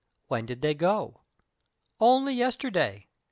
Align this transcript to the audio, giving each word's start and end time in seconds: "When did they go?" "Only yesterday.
"When 0.29 0.47
did 0.47 0.63
they 0.63 0.73
go?" 0.73 1.21
"Only 1.99 2.33
yesterday. 2.33 3.05